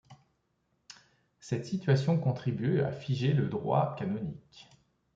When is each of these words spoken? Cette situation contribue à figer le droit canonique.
Cette 1.39 1.67
situation 1.67 2.17
contribue 2.17 2.79
à 2.79 2.91
figer 2.91 3.33
le 3.33 3.45
droit 3.49 3.95
canonique. 3.99 4.67